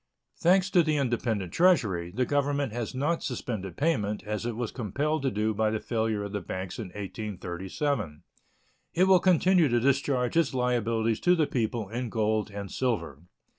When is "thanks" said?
0.39-0.71